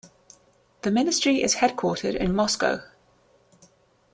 [0.81, 2.79] The Ministry is headquartered in Moscow.